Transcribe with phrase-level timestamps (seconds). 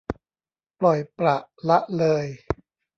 [0.79, 1.37] ปล่อยปละ
[1.69, 2.25] ละเลย